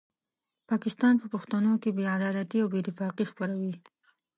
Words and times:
پاکستان 0.69 1.13
په 1.21 1.27
پښتنو 1.33 1.73
کې 1.81 1.89
بې 1.95 2.05
عدالتي 2.17 2.57
او 2.61 2.67
بې 2.71 2.77
اتفاقي 2.81 3.25
خپروي. 3.31 3.73